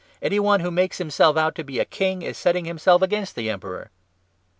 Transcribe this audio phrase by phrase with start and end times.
[0.19, 3.35] Any one who makes himself out to be a King is setting him self against
[3.35, 3.91] the Emperor